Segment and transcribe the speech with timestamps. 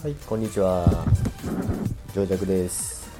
[0.00, 0.86] はい、こんにちは。
[2.14, 3.10] ジョージャクです。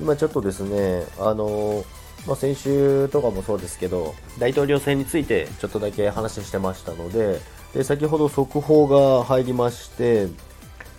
[0.00, 1.84] 今ちょっとですね、あの、
[2.26, 7.38] まあ、先週とかもそうですけど、大統領選についてちょっとだけ話してましたので、
[7.74, 10.26] で先ほど速報が入りまして、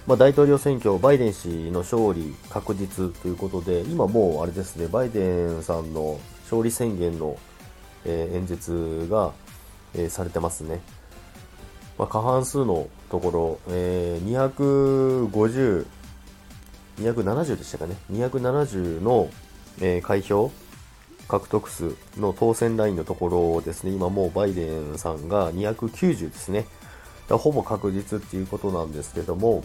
[0.08, 7.38] まあ、大統領選挙、バイデン氏の勝利確実ということで、今もうあれですね、バイデンさんの勝利宣言の、
[8.06, 9.34] えー演説が、
[9.94, 10.80] えーされてますね。
[11.98, 15.86] まあ、過半数のところ、えー250、
[17.00, 19.30] 270でしたかね、270の、
[19.82, 20.52] えー開票
[21.28, 26.66] 獲得数の当選ラインのところですね、今もうバイデンさんが290ですね。
[27.30, 29.64] ほぼ確実っていうことなんですけども、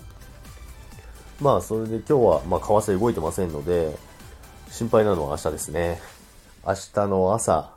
[1.41, 3.97] まあ、それで今日は、まあ、為替動いてませんので、
[4.71, 6.01] 心配なのは明日ですね。
[6.67, 7.73] 明日の朝、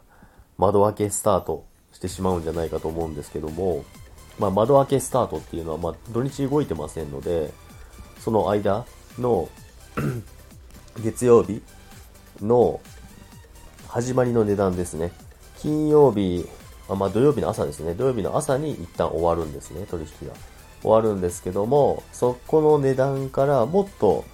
[0.58, 3.84] 窓開けスタートしてしまうんじゃないかと思うんですけども、
[4.42, 7.54] まあ、窓開けスタートっていうのは、まあ、土日動いてませんので、
[8.18, 8.88] その間
[9.20, 9.48] の
[11.00, 11.62] 月曜日
[12.42, 12.82] の
[13.88, 15.12] 始まりの値段ですね。
[15.60, 16.48] 金曜日、
[16.90, 17.94] あまあ、土曜日の朝ですね。
[17.94, 20.34] 土曜日の朝に一旦終わるんですね、取引が。
[20.82, 24.26] 終わるんですけども、そこの値段からもっと、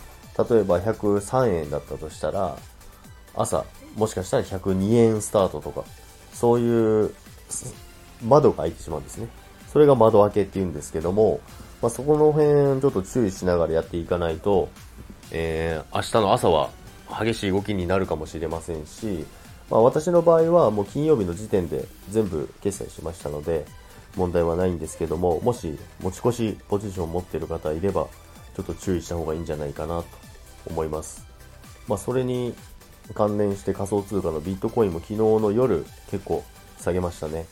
[0.49, 2.57] 例えば103円だったとしたら、
[3.35, 3.65] 朝、
[3.97, 5.83] もしかしたら102円スタートとか、
[6.31, 7.13] そういう
[8.23, 9.27] 窓が開いてしまうんですね。
[9.77, 11.39] それが窓開けって言うんですけども、
[11.83, 14.69] まあ、そこの辺ちょっと注意しながらやっていかないと、
[15.29, 16.71] えー、明日の朝は
[17.23, 19.23] 激しい動きになるかもしれませんし、
[19.69, 23.67] まあ、私の場合はもう金曜日の時点で全部決済しましたので、
[24.15, 28.07] 問題はないんですけども、もし持ち越しポジションを持っている方いれば、
[28.55, 30.05] ちょっと注意した方がいいんじゃないかなと
[30.65, 31.23] 思います。
[31.87, 32.55] まあ、それに
[33.13, 36.43] 関連して仮想通貨のビットコインも昨日の夜結構
[36.79, 37.45] 下げましたね。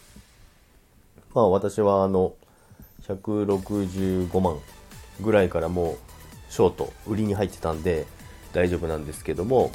[1.35, 2.33] まあ私はあの、
[3.07, 4.57] 165万
[5.21, 5.97] ぐらいからもう
[6.49, 8.07] ショート、売りに入ってたんで
[8.53, 9.69] 大丈夫なんですけども、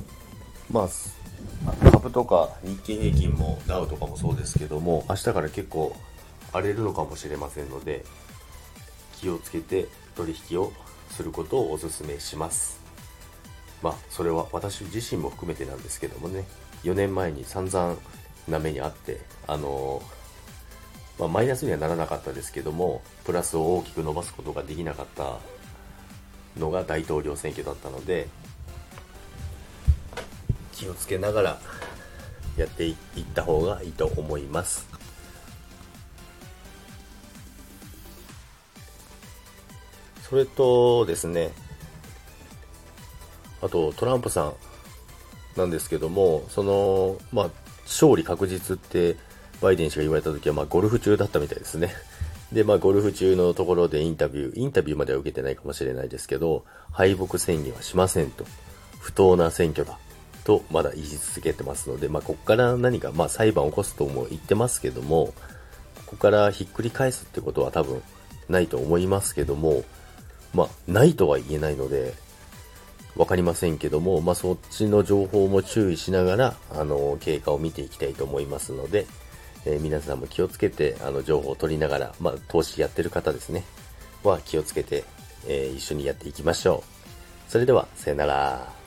[0.72, 5.94] まあ、株とか日経平均もダウとかもそうですけども、明日から結構
[6.53, 8.04] 荒れるのかもしれませんので、
[9.19, 10.72] 気をつけて取引を
[11.10, 12.81] することをお勧めします。
[13.82, 16.47] まあ、それは私自身も含めてなんですけどもね、
[16.84, 17.97] 4年前に散々
[18.49, 20.03] な目にあって、あの
[21.20, 25.36] まあ、マイナスにはならなかったですけども、プラスを大きく伸ばすことができなかった
[26.58, 28.26] のが大統領選挙だったので、
[30.72, 31.60] 気をつけながら
[32.56, 32.97] やっていっ
[33.34, 34.88] た方がいいと思います。
[40.22, 41.50] それとですね、
[43.60, 44.54] あとトランプさん
[45.54, 47.50] なんですけども、その、まあ、
[47.84, 49.19] 勝利確実って
[49.60, 51.94] バイデン氏が言われた時は、まあ、ゴルフ中だったみたいですね。
[52.53, 58.44] で、まあ、ゴルフ中のところでインタビュー、インタビューまでは受けてないかもしれないですけど、敗北宣言はしませんと。
[58.99, 59.99] 不当な選挙だ。
[60.44, 65.34] と、まだ言い続けてますので、まあ、ここから何か、まあ、裁判を起こすとも言ってますけども、
[66.06, 68.03] ここからひっくり返すってことは多分
[68.49, 69.84] ないと思いますけども、
[70.54, 72.15] まあ、ないとは言えないので、
[73.16, 79.06] わかりませんけども、まあ、そっちの情報も注意しながら、あの、経過を見ていきたいと思いますので、
[79.65, 83.65] えー皆さんも気をつけて、あの、情報を取りながら、まあ、投資やってる方ですね、
[84.22, 85.04] は気をつけて、
[85.47, 86.82] えー一緒にやっていきましょ
[87.48, 87.50] う。
[87.50, 88.80] それでは、さよなら。